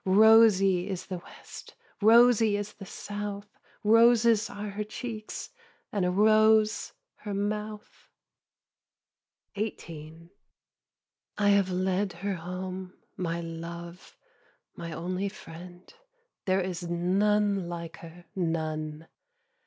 Rosy 0.03 0.89
is 0.89 1.05
the 1.05 1.19
West, 1.19 1.75
Rosy 2.01 2.57
is 2.57 2.73
the 2.73 2.87
South, 2.87 3.59
Roses 3.83 4.49
are 4.49 4.71
her 4.71 4.83
cheeks. 4.83 5.51
And 5.91 6.03
a 6.03 6.09
rose 6.09 6.93
her 7.17 7.35
mouth. 7.35 8.09
XVIII. 9.55 10.31
1. 11.37 11.37
I 11.45 11.49
have 11.49 11.69
led 11.69 12.13
her 12.13 12.33
home, 12.33 12.93
my 13.15 13.41
love, 13.41 14.17
my 14.75 14.91
only 14.91 15.29
friend. 15.29 15.93
There 16.45 16.61
is 16.61 16.81
none 16.81 17.69
like 17.69 17.97
her, 17.97 18.25
none. 18.35 19.07